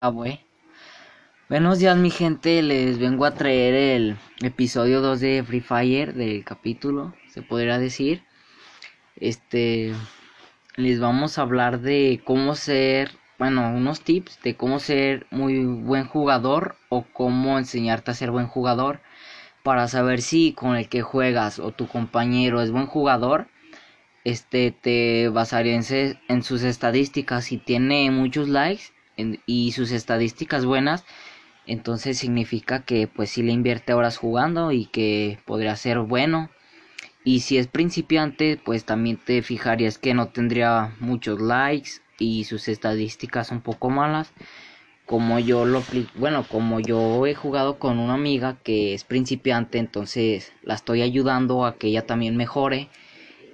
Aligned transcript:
Ah. 0.00 0.12
Buenos 1.48 1.80
días 1.80 1.96
mi 1.96 2.10
gente, 2.10 2.62
les 2.62 3.00
vengo 3.00 3.24
a 3.24 3.34
traer 3.34 3.74
el 3.74 4.16
episodio 4.42 5.00
2 5.00 5.18
de 5.18 5.42
Free 5.44 5.60
Fire 5.60 6.14
del 6.14 6.44
capítulo, 6.44 7.14
se 7.26 7.42
podría 7.42 7.80
decir. 7.80 8.22
Este, 9.16 9.92
les 10.76 11.00
vamos 11.00 11.36
a 11.36 11.42
hablar 11.42 11.80
de 11.80 12.20
cómo 12.24 12.54
ser, 12.54 13.10
bueno, 13.40 13.72
unos 13.74 14.02
tips 14.02 14.40
de 14.44 14.54
cómo 14.54 14.78
ser 14.78 15.26
muy 15.32 15.64
buen 15.64 16.06
jugador 16.06 16.76
o 16.90 17.02
cómo 17.02 17.58
enseñarte 17.58 18.12
a 18.12 18.14
ser 18.14 18.30
buen 18.30 18.46
jugador 18.46 19.00
para 19.64 19.88
saber 19.88 20.22
si 20.22 20.52
con 20.52 20.76
el 20.76 20.88
que 20.88 21.02
juegas 21.02 21.58
o 21.58 21.72
tu 21.72 21.88
compañero 21.88 22.62
es 22.62 22.70
buen 22.70 22.86
jugador. 22.86 23.48
Este 24.22 24.70
te 24.70 25.28
basaría 25.28 25.74
en, 25.74 26.20
en 26.28 26.42
sus 26.44 26.62
estadísticas 26.62 27.46
si 27.46 27.58
tiene 27.58 28.12
muchos 28.12 28.48
likes 28.48 28.92
y 29.46 29.72
sus 29.72 29.90
estadísticas 29.90 30.64
buenas, 30.64 31.04
entonces 31.66 32.18
significa 32.18 32.84
que 32.84 33.06
pues 33.06 33.30
si 33.30 33.42
le 33.42 33.52
invierte 33.52 33.92
horas 33.92 34.16
jugando 34.16 34.72
y 34.72 34.86
que 34.86 35.38
podría 35.44 35.76
ser 35.76 35.98
bueno. 35.98 36.50
Y 37.24 37.40
si 37.40 37.58
es 37.58 37.66
principiante, 37.66 38.58
pues 38.64 38.84
también 38.84 39.18
te 39.18 39.42
fijarías 39.42 39.98
que 39.98 40.14
no 40.14 40.28
tendría 40.28 40.94
muchos 40.98 41.40
likes 41.40 41.90
y 42.18 42.44
sus 42.44 42.68
estadísticas 42.68 43.50
un 43.50 43.60
poco 43.60 43.90
malas. 43.90 44.32
Como 45.04 45.38
yo 45.38 45.64
lo 45.66 45.82
bueno, 46.16 46.46
como 46.48 46.80
yo 46.80 47.26
he 47.26 47.34
jugado 47.34 47.78
con 47.78 47.98
una 47.98 48.14
amiga 48.14 48.58
que 48.62 48.94
es 48.94 49.04
principiante, 49.04 49.78
entonces 49.78 50.52
la 50.62 50.74
estoy 50.74 51.02
ayudando 51.02 51.64
a 51.66 51.76
que 51.76 51.88
ella 51.88 52.06
también 52.06 52.36
mejore 52.36 52.88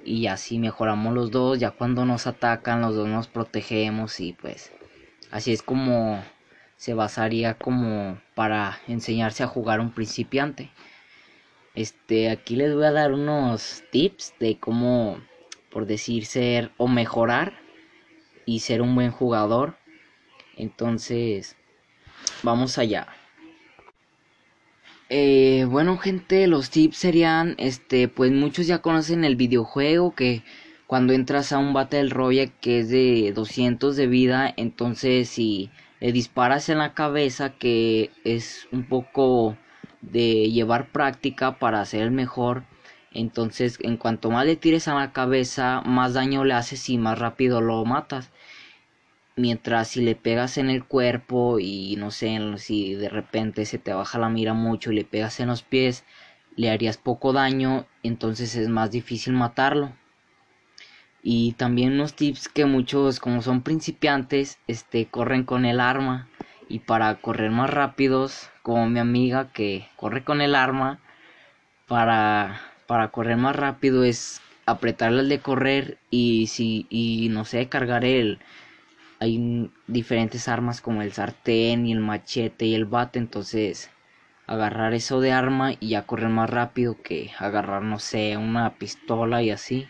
y 0.05 0.27
así 0.27 0.59
mejoramos 0.59 1.15
los 1.15 1.31
dos, 1.31 1.59
ya 1.59 1.71
cuando 1.71 2.05
nos 2.05 2.27
atacan 2.27 2.81
los 2.81 2.95
dos 2.95 3.09
nos 3.09 3.29
protegemos 3.29 4.21
y 4.21 4.35
pues 4.35 4.71
Así 5.35 5.53
es 5.53 5.65
como 5.65 6.23
se 6.77 6.95
basaría 6.95 7.55
como 7.55 8.21
para 8.37 8.79
enseñarse 8.87 9.43
a 9.43 9.49
jugar 9.49 9.81
un 9.81 9.91
principiante. 9.91 10.71
Este, 11.75 12.31
aquí 12.31 12.55
les 12.55 12.73
voy 12.73 12.85
a 12.85 12.93
dar 12.93 13.13
unos 13.13 13.83
tips 13.91 14.35
de 14.39 14.61
cómo, 14.61 15.19
por 15.73 15.87
decir, 15.87 16.25
ser 16.25 16.71
o 16.77 16.87
mejorar 16.87 17.55
y 18.47 18.61
ser 18.61 18.81
un 18.81 18.95
buen 18.95 19.11
jugador. 19.11 19.77
Entonces, 20.57 21.57
vamos 22.45 22.79
allá. 22.79 23.09
Eh, 25.09 25.67
bueno 25.69 25.99
gente, 25.99 26.47
los 26.47 26.71
tips 26.71 26.97
serían, 26.97 27.57
este, 27.59 28.07
pues 28.07 28.31
muchos 28.31 28.69
ya 28.69 28.83
conocen 28.83 29.25
el 29.25 29.35
videojuego 29.35 30.15
que 30.15 30.45
cuando 30.95 31.13
entras 31.13 31.51
a 31.51 31.59
un 31.59 31.73
Battle 31.73 32.09
Royale 32.09 32.53
que 32.61 32.79
es 32.79 32.89
de 32.89 33.33
200 33.35 33.97
de 33.97 34.07
vida, 34.07 34.55
entonces 34.57 35.29
si 35.29 35.69
le 35.99 36.13
disparas 36.13 36.69
en 36.69 36.79
la 36.79 36.95
cabeza, 36.95 37.59
que 37.59 38.13
es 38.23 38.69
un 38.71 38.85
poco 38.87 39.57
de 40.03 40.53
llevar 40.53 40.93
práctica 40.93 41.59
para 41.59 41.85
ser 41.85 42.03
el 42.03 42.13
mejor, 42.13 42.63
entonces 43.11 43.77
en 43.83 43.97
cuanto 43.97 44.31
más 44.31 44.47
le 44.47 44.55
tires 44.55 44.87
a 44.87 44.95
la 44.95 45.13
cabeza, 45.13 45.81
más 45.85 46.15
daño 46.15 46.45
le 46.45 46.55
haces 46.55 46.89
y 46.89 46.97
más 46.97 47.19
rápido 47.19 47.61
lo 47.61 47.85
matas. 47.85 48.31
Mientras 49.35 49.89
si 49.89 50.01
le 50.01 50.15
pegas 50.15 50.59
en 50.59 50.71
el 50.71 50.85
cuerpo 50.85 51.59
y 51.59 51.97
no 51.97 52.13
sé, 52.13 52.39
si 52.59 52.95
de 52.95 53.09
repente 53.09 53.67
se 53.67 53.79
te 53.79 53.93
baja 53.93 54.21
la 54.21 54.29
mira 54.29 54.55
mucho 54.55 54.93
y 54.93 54.95
le 54.95 55.05
pegas 55.05 55.41
en 55.41 55.49
los 55.49 55.65
pies, 55.65 56.05
le 56.55 56.71
harías 56.71 56.99
poco 56.99 57.33
daño, 57.33 57.85
entonces 58.05 58.55
es 58.55 58.69
más 58.69 58.93
difícil 58.93 59.33
matarlo 59.33 59.93
y 61.27 61.53
también 61.53 61.95
unos 61.95 62.15
tips 62.15 62.49
que 62.51 62.67
muchos 62.67 63.19
como 63.19 63.41
son 63.41 63.63
principiantes 63.63 64.59
este 64.67 65.07
corren 65.07 65.45
con 65.45 65.65
el 65.65 65.81
arma. 65.81 66.29
Y 66.69 66.81
para 66.81 67.15
correr 67.17 67.51
más 67.51 67.71
rápidos 67.71 68.51
como 68.63 68.89
mi 68.89 68.99
amiga 68.99 69.51
que 69.53 69.89
corre 69.97 70.23
con 70.23 70.41
el 70.41 70.55
arma 70.55 71.01
para 71.89 72.61
para 72.87 73.09
correr 73.09 73.39
más 73.39 73.57
rápido 73.57 74.05
es 74.05 74.43
apretarle 74.67 75.21
el 75.21 75.29
de 75.31 75.41
correr 75.41 75.99
y 76.11 76.47
si 76.49 76.87
y 76.91 77.29
no 77.31 77.45
sé 77.45 77.69
cargar 77.69 78.05
el 78.05 78.39
hay 79.21 79.71
diferentes 79.87 80.49
armas 80.49 80.81
como 80.81 81.03
el 81.03 81.13
sartén 81.13 81.87
y 81.87 81.93
el 81.93 82.01
machete 82.01 82.67
y 82.67 82.75
el 82.75 82.87
bate 82.87 83.19
entonces 83.19 83.91
agarrar 84.47 84.95
eso 84.95 85.21
de 85.21 85.33
arma 85.33 85.73
y 85.73 85.91
ya 85.91 86.07
correr 86.07 86.31
más 86.31 86.51
rápido 86.51 87.01
que 87.03 87.31
agarrar 87.39 87.83
no 87.83 87.99
sé 87.99 88.37
una 88.37 88.75
pistola 88.75 89.43
y 89.43 89.51
así 89.51 89.87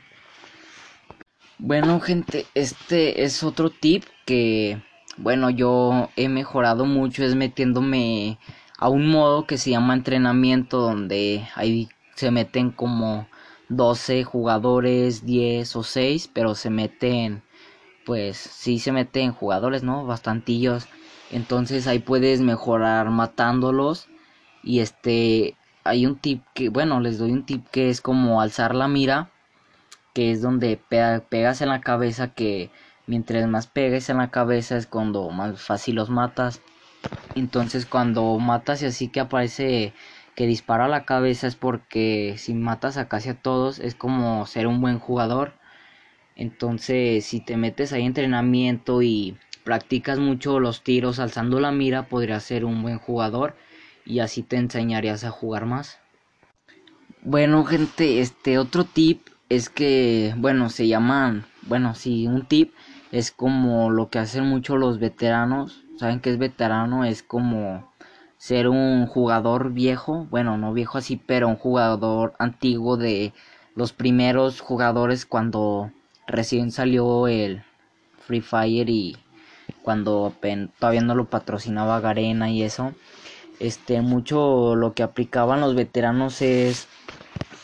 bueno, 1.59 2.00
gente, 2.00 2.47
este 2.54 3.25
es 3.25 3.42
otro 3.44 3.70
tip 3.70 4.04
que, 4.26 4.82
bueno, 5.16 5.50
yo 5.50 6.10
he 6.16 6.28
mejorado 6.28 6.84
mucho, 6.84 7.25
es 7.25 7.37
metiéndome 7.37 8.38
a 8.78 8.88
un 8.88 9.09
modo 9.09 9.47
que 9.47 9.59
se 9.59 9.70
llama 9.70 9.94
entrenamiento, 9.94 10.78
donde 10.78 11.47
ahí 11.54 11.88
se 12.16 12.31
meten 12.31 12.70
como 12.70 13.28
12 13.69 14.25
jugadores, 14.25 15.25
10 15.25 15.76
o 15.76 15.82
6, 15.84 16.31
pero 16.32 16.54
se 16.54 16.70
meten, 16.70 17.42
pues 18.04 18.36
sí 18.36 18.78
se 18.78 18.92
meten 18.92 19.32
jugadores, 19.32 19.82
¿no? 19.84 20.04
Bastantillos. 20.06 20.88
Entonces 21.31 21.86
ahí 21.86 22.00
puedes 22.00 22.41
mejorar 22.41 23.10
matándolos. 23.10 24.09
Y 24.62 24.81
este, 24.81 25.56
hay 25.84 26.06
un 26.06 26.16
tip 26.16 26.42
que, 26.54 26.69
bueno, 26.69 27.00
les 27.00 27.19
doy 27.19 27.32
un 27.32 27.47
tip 27.47 27.66
que 27.71 27.91
es 27.91 28.00
como 28.00 28.41
alzar 28.41 28.75
la 28.75 28.88
mira 28.88 29.31
que 30.14 30.30
es 30.30 30.41
donde 30.41 30.78
pegas 30.78 31.60
en 31.60 31.69
la 31.69 31.80
cabeza, 31.80 32.32
que 32.32 32.70
mientras 33.06 33.47
más 33.48 33.66
pegues 33.66 34.08
en 34.08 34.19
la 34.19 34.30
cabeza 34.30 34.76
es 34.76 34.86
cuando 34.86 35.28
más 35.30 35.60
fácil 35.60 35.97
los 35.97 36.08
matas. 36.08 36.62
Entonces 37.34 37.84
cuando 37.84 38.38
matas 38.38 38.82
y 38.82 38.86
así 38.86 39.08
que 39.08 39.20
aparece 39.20 39.92
que 40.36 40.47
dispara 40.47 40.86
a 40.86 40.88
la 40.88 41.04
cabeza 41.04 41.47
es 41.47 41.56
porque 41.56 42.36
si 42.38 42.54
matas 42.54 42.97
a 42.97 43.08
casi 43.08 43.30
a 43.30 43.34
todos 43.34 43.78
es 43.78 43.94
como 43.94 44.47
ser 44.47 44.69
un 44.69 44.80
buen 44.80 44.98
jugador. 44.98 45.53
Entonces 46.36 47.26
si 47.26 47.41
te 47.41 47.56
metes 47.56 47.92
ahí 47.92 48.04
entrenamiento 48.04 49.03
y 49.03 49.36
practicas 49.64 50.19
mucho 50.19 50.60
los 50.60 50.82
tiros 50.82 51.19
alzando 51.19 51.58
la 51.58 51.72
mira 51.72 52.04
podrías 52.04 52.44
ser 52.44 52.64
un 52.64 52.82
buen 52.82 52.98
jugador 52.98 53.56
y 54.06 54.20
así 54.20 54.42
te 54.42 54.56
enseñarías 54.56 55.24
a 55.24 55.30
jugar 55.30 55.66
más. 55.66 55.98
Bueno 57.22 57.64
gente, 57.64 58.20
este 58.20 58.58
otro 58.58 58.84
tip 58.84 59.34
es 59.49 59.69
que, 59.69 60.34
bueno, 60.37 60.71
se 60.71 60.88
llaman, 60.88 61.44
bueno, 61.62 61.94
sí, 61.94 62.27
un 62.27 62.47
tip 62.47 62.72
es 63.12 63.31
como 63.31 63.91
lo 63.91 64.09
que 64.09 64.19
hacen 64.19 64.47
mucho 64.47 64.77
los 64.77 64.99
veteranos. 64.99 65.84
¿Saben 65.99 66.21
que 66.21 66.31
es 66.31 66.38
veterano? 66.38 67.05
Es 67.05 67.22
como 67.22 67.88
ser 68.38 68.69
un 68.69 69.06
jugador 69.06 69.72
viejo, 69.72 70.27
bueno, 70.31 70.59
no 70.59 70.72
viejo 70.72 70.99
así, 70.99 71.16
pero 71.16 71.49
un 71.49 71.56
jugador 71.56 72.34
antiguo 72.38 72.97
de 72.97 73.33
los 73.75 73.93
primeros 73.93 74.60
jugadores 74.60 75.25
cuando 75.27 75.91
recién 76.27 76.71
salió 76.71 77.28
el 77.28 77.62
Free 78.27 78.41
Fire 78.41 78.91
y 78.91 79.16
cuando 79.83 80.34
todavía 80.78 81.00
no 81.00 81.15
lo 81.15 81.27
patrocinaba 81.27 82.00
Garena 82.00 82.50
y 82.50 82.62
eso. 82.62 82.93
Este, 83.60 84.00
mucho 84.00 84.75
lo 84.75 84.94
que 84.94 85.03
aplicaban 85.04 85.60
los 85.60 85.75
veteranos 85.75 86.43
es 86.43 86.88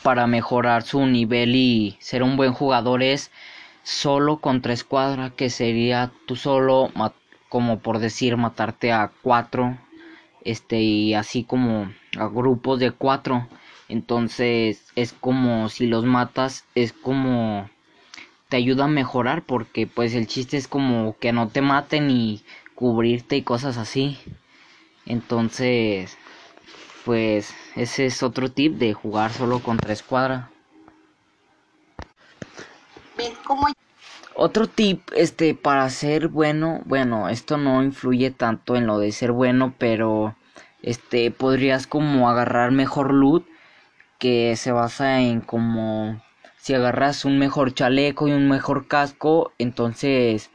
para 0.02 0.26
mejorar 0.26 0.82
su 0.82 1.06
nivel 1.06 1.54
y 1.54 1.96
ser 2.00 2.22
un 2.22 2.36
buen 2.36 2.52
jugador 2.52 3.02
es 3.02 3.30
solo 3.82 4.38
contra 4.38 4.72
escuadra, 4.72 5.30
que 5.30 5.50
sería 5.50 6.12
tú 6.26 6.36
solo, 6.36 6.90
como 7.48 7.80
por 7.80 7.98
decir, 7.98 8.36
matarte 8.36 8.92
a 8.92 9.10
cuatro, 9.22 9.78
este, 10.44 10.80
y 10.80 11.14
así 11.14 11.44
como 11.44 11.92
a 12.18 12.26
grupos 12.28 12.80
de 12.80 12.92
cuatro. 12.92 13.48
Entonces 13.88 14.86
es 14.94 15.12
como 15.12 15.68
si 15.68 15.86
los 15.86 16.04
matas, 16.04 16.64
es 16.74 16.92
como 16.92 17.68
te 18.48 18.56
ayuda 18.56 18.84
a 18.84 18.88
mejorar, 18.88 19.42
porque 19.42 19.86
pues 19.86 20.14
el 20.14 20.26
chiste 20.26 20.56
es 20.56 20.68
como 20.68 21.16
que 21.18 21.32
no 21.32 21.48
te 21.48 21.60
maten 21.60 22.10
y 22.10 22.42
cubrirte 22.74 23.36
y 23.36 23.42
cosas 23.42 23.76
así. 23.76 24.18
Entonces 25.06 26.16
pues 27.04 27.54
ese 27.80 28.04
es 28.04 28.22
otro 28.22 28.50
tip 28.50 28.74
de 28.74 28.92
jugar 28.92 29.32
solo 29.32 29.60
contra 29.60 29.94
escuadra. 29.94 30.50
Otro 34.34 34.66
tip, 34.66 35.00
este, 35.16 35.54
para 35.54 35.88
ser 35.88 36.28
bueno, 36.28 36.82
bueno, 36.84 37.30
esto 37.30 37.56
no 37.56 37.82
influye 37.82 38.30
tanto 38.30 38.76
en 38.76 38.86
lo 38.86 38.98
de 38.98 39.12
ser 39.12 39.32
bueno, 39.32 39.74
pero, 39.78 40.36
este, 40.82 41.30
podrías 41.30 41.86
como 41.86 42.28
agarrar 42.28 42.70
mejor 42.70 43.14
loot, 43.14 43.46
que 44.18 44.56
se 44.56 44.72
basa 44.72 45.20
en 45.20 45.40
como, 45.40 46.22
si 46.58 46.74
agarras 46.74 47.24
un 47.24 47.38
mejor 47.38 47.72
chaleco 47.72 48.28
y 48.28 48.32
un 48.32 48.46
mejor 48.46 48.88
casco, 48.88 49.52
entonces, 49.56 50.50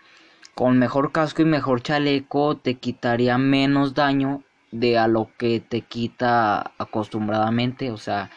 con 0.54 0.78
mejor 0.78 1.12
casco 1.12 1.42
y 1.42 1.46
mejor 1.46 1.82
chaleco 1.82 2.58
te 2.58 2.76
quitaría 2.76 3.40
menos 3.40 3.96
daño 3.96 4.44
de 4.80 4.98
a 4.98 5.08
lo 5.08 5.30
que 5.38 5.60
te 5.60 5.82
quita 5.82 6.72
acostumbradamente. 6.78 7.92
O 7.92 7.98
sea, 7.98 8.30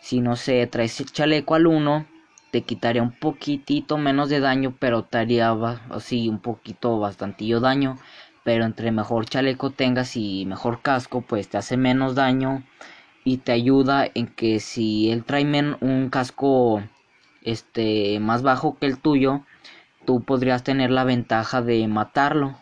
si 0.00 0.20
no 0.20 0.36
sé, 0.36 0.66
traes 0.66 1.00
el 1.00 1.12
chaleco 1.12 1.54
al 1.54 1.66
1, 1.66 2.06
te 2.50 2.62
quitaría 2.62 3.02
un 3.02 3.12
poquitito 3.12 3.98
menos 3.98 4.28
de 4.28 4.40
daño, 4.40 4.74
pero 4.78 5.04
te 5.04 5.18
haría 5.18 5.50
así 5.90 6.28
un 6.28 6.40
poquito 6.40 6.98
bastantillo 6.98 7.60
daño. 7.60 7.98
pero 8.44 8.64
entre 8.64 8.90
mejor 8.92 9.26
chaleco 9.26 9.70
tengas 9.70 10.16
y 10.16 10.46
mejor 10.46 10.80
casco 10.82 11.20
pues 11.22 11.48
te 11.48 11.58
hace 11.58 11.76
menos 11.76 12.14
daño 12.14 12.62
y 13.24 13.38
te 13.38 13.52
ayuda 13.52 14.06
en 14.14 14.28
que 14.28 14.60
si 14.60 15.10
él 15.10 15.24
trae 15.24 15.44
un 15.80 16.10
casco 16.10 16.82
este 17.42 18.18
más 18.20 18.42
bajo 18.42 18.78
que 18.78 18.86
el 18.86 18.98
tuyo 18.98 19.42
tú 20.06 20.22
podrías 20.22 20.64
tener 20.64 20.90
la 20.90 21.04
ventaja 21.04 21.62
de 21.62 21.86
matarlo 21.88 22.56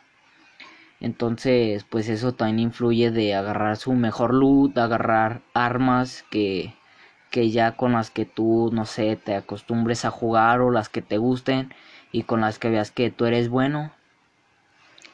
entonces 1.00 1.84
pues 1.84 2.08
eso 2.08 2.32
también 2.34 2.58
influye 2.60 3.10
de 3.10 3.34
agarrar 3.34 3.76
su 3.76 3.92
mejor 3.92 4.34
loot 4.34 4.76
agarrar 4.78 5.42
armas 5.54 6.24
que 6.30 6.74
que 7.30 7.50
ya 7.50 7.76
con 7.76 7.92
las 7.92 8.10
que 8.10 8.24
tú 8.24 8.70
no 8.72 8.84
sé 8.86 9.16
te 9.16 9.34
acostumbres 9.34 10.04
a 10.04 10.10
jugar 10.10 10.60
o 10.60 10.70
las 10.70 10.88
que 10.88 11.02
te 11.02 11.18
gusten 11.18 11.72
y 12.12 12.22
con 12.22 12.40
las 12.40 12.58
que 12.58 12.70
veas 12.70 12.90
que 12.90 13.10
tú 13.10 13.26
eres 13.26 13.48
bueno. 13.48 13.92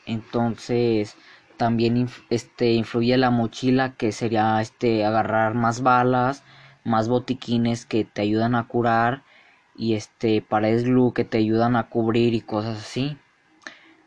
Entonces 0.07 1.17
también 1.57 2.09
este 2.31 2.73
influye 2.73 3.17
la 3.17 3.31
mochila 3.31 3.95
que 3.97 4.13
sería 4.13 4.61
este 4.61 5.05
agarrar 5.05 5.55
más 5.55 5.83
balas 5.83 6.43
más 6.85 7.09
botiquines 7.09 7.87
que 7.87 8.05
te 8.05 8.23
ayudan 8.23 8.55
a 8.55 8.67
curar 8.69 9.23
y 9.77 9.95
este 9.95 10.43
paredes 10.43 10.85
glue 10.85 11.15
que 11.15 11.25
te 11.25 11.39
ayudan 11.39 11.77
a 11.77 11.89
cubrir 11.89 12.35
y 12.35 12.41
cosas 12.41 12.79
así 12.79 13.17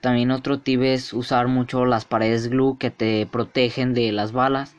también 0.02 0.32
otro 0.32 0.60
tip 0.60 0.82
es 0.82 1.14
usar 1.14 1.48
mucho 1.48 1.86
las 1.86 2.06
paredes 2.06 2.50
glue 2.50 2.78
que 2.80 2.92
te 2.92 3.26
protegen 3.26 3.94
de 3.94 4.12
las 4.12 4.32
balas. 4.32 4.76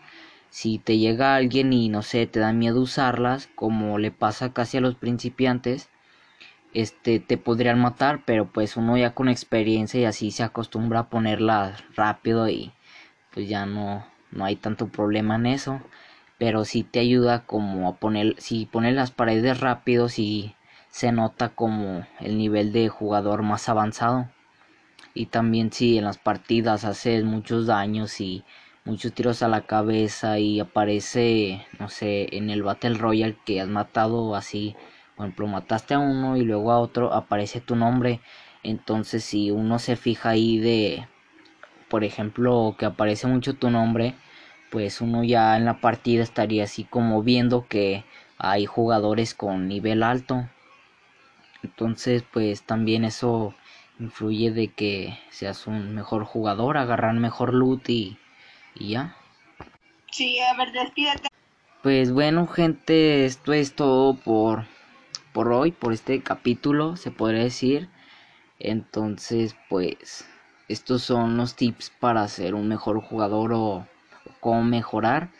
Si 0.50 0.78
te 0.78 0.98
llega 0.98 1.34
alguien 1.34 1.72
y 1.72 1.88
no 1.88 2.02
sé 2.02 2.26
te 2.26 2.40
da 2.40 2.52
miedo 2.52 2.80
usarlas 2.80 3.48
como 3.54 3.98
le 3.98 4.10
pasa 4.10 4.52
casi 4.52 4.78
a 4.78 4.80
los 4.80 4.94
principiantes 4.94 5.90
este 6.74 7.18
te 7.18 7.38
podrían 7.38 7.80
matar 7.80 8.22
pero 8.24 8.46
pues 8.52 8.76
uno 8.76 8.96
ya 8.96 9.14
con 9.14 9.28
experiencia 9.28 10.00
y 10.00 10.04
así 10.04 10.30
se 10.30 10.42
acostumbra 10.42 11.00
a 11.00 11.08
ponerlas 11.08 11.82
rápido 11.94 12.48
y 12.48 12.72
pues 13.32 13.48
ya 13.48 13.66
no 13.66 14.04
no 14.30 14.44
hay 14.44 14.56
tanto 14.56 14.88
problema 14.88 15.36
en 15.36 15.46
eso. 15.46 15.80
Pero 16.38 16.64
sí 16.64 16.84
te 16.84 17.00
ayuda 17.00 17.44
como 17.46 17.88
a 17.88 17.96
poner 17.96 18.34
si 18.38 18.66
pones 18.66 18.94
las 18.94 19.10
paredes 19.10 19.60
rápido 19.60 20.08
sí 20.08 20.54
se 20.90 21.10
nota 21.12 21.50
como 21.50 22.06
el 22.20 22.38
nivel 22.38 22.72
de 22.72 22.88
jugador 22.88 23.42
más 23.42 23.68
avanzado 23.68 24.28
y 25.18 25.26
también 25.26 25.72
si 25.72 25.98
en 25.98 26.04
las 26.04 26.18
partidas 26.18 26.84
haces 26.84 27.24
muchos 27.24 27.66
daños 27.66 28.20
y 28.20 28.44
muchos 28.84 29.12
tiros 29.12 29.42
a 29.42 29.48
la 29.48 29.62
cabeza 29.66 30.38
y 30.38 30.60
aparece 30.60 31.66
no 31.78 31.88
sé 31.88 32.36
en 32.36 32.50
el 32.50 32.62
battle 32.62 32.94
royale 32.94 33.36
que 33.44 33.60
has 33.60 33.68
matado 33.68 34.34
así 34.34 34.76
por 35.18 35.26
ejemplo, 35.26 35.48
mataste 35.48 35.94
a 35.94 35.98
uno 35.98 36.36
y 36.36 36.42
luego 36.42 36.70
a 36.70 36.78
otro 36.78 37.12
aparece 37.12 37.60
tu 37.60 37.74
nombre. 37.74 38.20
Entonces, 38.62 39.24
si 39.24 39.50
uno 39.50 39.80
se 39.80 39.96
fija 39.96 40.28
ahí 40.28 40.58
de, 40.58 41.08
por 41.88 42.04
ejemplo, 42.04 42.76
que 42.78 42.86
aparece 42.86 43.26
mucho 43.26 43.54
tu 43.56 43.68
nombre, 43.68 44.14
pues 44.70 45.00
uno 45.00 45.24
ya 45.24 45.56
en 45.56 45.64
la 45.64 45.80
partida 45.80 46.22
estaría 46.22 46.62
así 46.62 46.84
como 46.84 47.24
viendo 47.24 47.66
que 47.66 48.04
hay 48.38 48.64
jugadores 48.66 49.34
con 49.34 49.66
nivel 49.66 50.04
alto. 50.04 50.48
Entonces, 51.64 52.22
pues 52.32 52.62
también 52.62 53.04
eso 53.04 53.56
influye 53.98 54.50
de 54.50 54.68
que 54.68 55.18
seas 55.30 55.66
un 55.66 55.94
mejor 55.94 56.24
jugador, 56.24 56.76
agarrar 56.76 57.14
mejor 57.14 57.54
loot 57.54 57.88
y, 57.88 58.18
y 58.74 58.90
ya. 58.90 59.16
Sí, 60.10 60.38
a 60.40 60.54
ver, 60.56 60.72
despídete. 60.72 61.28
Pues 61.82 62.12
bueno, 62.12 62.46
gente, 62.46 63.24
esto 63.26 63.52
es 63.52 63.74
todo 63.74 64.14
por 64.14 64.64
por 65.32 65.52
hoy, 65.52 65.72
por 65.72 65.92
este 65.92 66.20
capítulo, 66.22 66.96
se 66.96 67.10
podría 67.12 67.44
decir. 67.44 67.88
Entonces, 68.58 69.56
pues, 69.68 70.26
estos 70.68 71.02
son 71.02 71.36
los 71.36 71.56
tips 71.56 71.90
para 72.00 72.26
ser 72.28 72.54
un 72.54 72.68
mejor 72.68 73.00
jugador 73.00 73.52
o, 73.52 73.60
o 73.66 73.86
cómo 74.40 74.64
mejorar. 74.64 75.30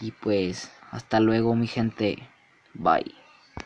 Y 0.00 0.12
pues, 0.12 0.72
hasta 0.90 1.20
luego, 1.20 1.54
mi 1.54 1.66
gente. 1.68 2.28
Bye. 2.74 3.19